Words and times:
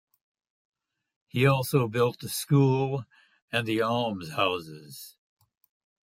He 1.27 1.45
also 1.45 1.87
built 1.87 2.21
the 2.21 2.29
school 2.29 3.05
and 3.51 3.67
almshouses. 3.69 5.15